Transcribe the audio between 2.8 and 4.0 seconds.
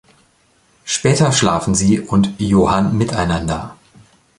miteinander.